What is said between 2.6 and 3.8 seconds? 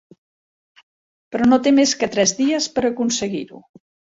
per aconseguir-ho.